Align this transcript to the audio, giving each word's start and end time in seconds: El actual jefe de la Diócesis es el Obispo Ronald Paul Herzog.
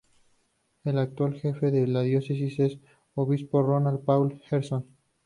El 0.83 0.97
actual 0.97 1.39
jefe 1.39 1.69
de 1.69 1.85
la 1.85 2.01
Diócesis 2.01 2.53
es 2.59 2.71
el 2.71 2.81
Obispo 3.13 3.61
Ronald 3.61 4.03
Paul 4.03 4.41
Herzog. 4.49 4.83